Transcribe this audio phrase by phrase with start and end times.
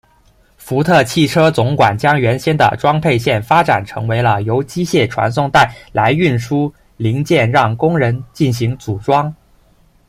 [0.57, 9.31] 福特汽车主管将原先的装配线发展成为了由机械传送带来运输零件让工人进行组装。